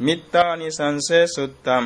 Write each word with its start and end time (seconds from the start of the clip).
මිත්තානි 0.00 0.68
සංසේ 0.70 1.26
සුත්තම් 1.26 1.84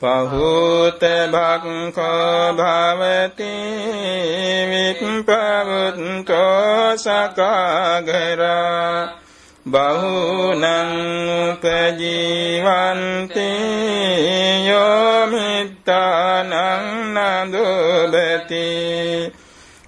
පහූත 0.00 1.02
භක්ඛෝ 1.32 2.46
භවති 2.52 3.52
වික්ඛවුත්තෝ 4.70 6.16
සකාගරා 6.96 8.52
බහුනං 9.66 10.64
උපජීවන්ති 11.42 11.80
යෝ 14.66 15.26
මිත්තානං 15.26 16.52
නදුබති 17.14 18.66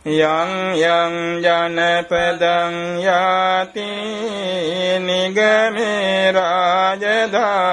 යං 0.04 0.76
යං 0.76 1.14
ජනපදං 1.40 2.74
යාති 3.00 3.88
නිගමේ 5.00 6.32
රාජධානියෝ 6.32 7.64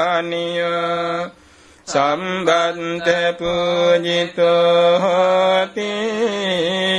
සම්බන්ත 1.87 3.07
පූජිතෝ 3.39 4.99
හෝති 4.99 5.91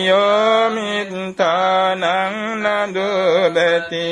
යෝ 0.06 0.70
මිත්තානං 0.70 2.04
නදුබති 2.62 4.08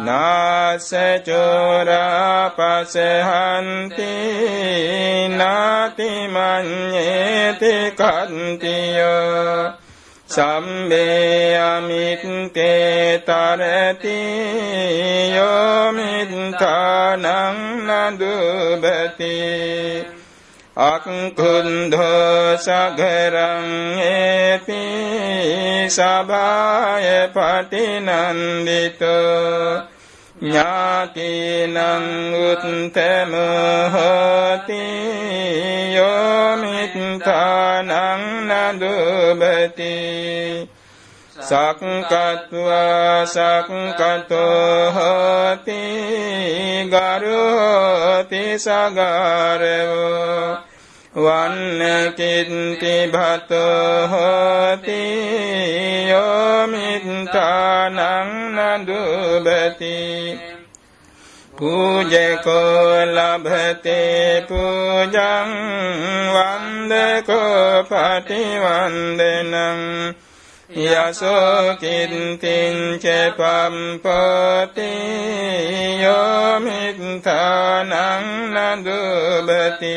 නාසචෝරාපසහන්ති 0.00 1.30
නාතිමඤ්ඤේති 5.38 6.52
කන්තියෝ 7.98 9.62
සම්බේ 10.28 11.58
අමිත්තේ 11.58 13.18
තරති 13.20 14.18
යෝමිත්තානං 15.34 17.26
නදුබති 17.88 19.34
අක්කුන්ධෝ 20.80 22.56
සගරං 22.58 23.66
ඒපි 24.06 24.82
සභාය 25.88 27.08
පටිනන්දිතෝ 27.34 28.80
ඥාතිනං 30.42 31.76
උත්තම 32.42 33.32
හෝති 33.94 34.84
යෝමිත්තානං 35.96 37.90
නදුබති 38.48 39.96
සක්කත්වා 41.40 43.26
සක්කතෝ 43.26 44.92
හෝති 44.92 45.82
ගරුහෝති 46.88 48.42
සගාරවෝ 48.58 50.48
වන්නකින්ති 51.14 52.94
භතෝ 53.12 54.06
හෝති 54.06 55.02
යෝමිත්තානං 56.10 57.98
නදුබති 58.56 59.98
පූජකෝ 61.58 62.94
ලභතේ 63.08 64.46
පූජං 64.48 65.50
වන්දකෝ 66.34 67.84
පටිවන්දනං. 67.90 69.54
යසෝ 70.70 71.74
කින්තිං 71.76 72.76
ච 73.02 73.04
පම්පති 73.36 74.90
යෝමිත්තානං 76.02 77.92
නදුබති 78.54 79.96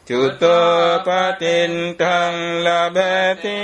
චුතෝ 0.08 1.00
පතින්තං 1.06 2.36
ලබති 2.66 3.56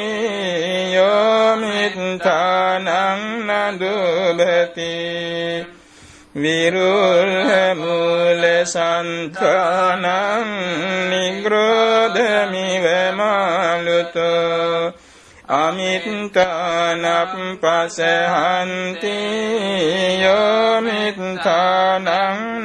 යෝමිත්තානං 0.96 2.88
නදුබති 3.48 4.92
විරුල්හමූල 6.34 7.84
සන්ත්‍රානං 8.64 10.06
නිග්‍රෝධමිව 11.10 12.86
මාලුතෝ 13.12 14.92
අමිත්තානප් 15.46 17.32
පසහන්ති 17.60 19.16
යෝමිත්තානං 20.24 22.08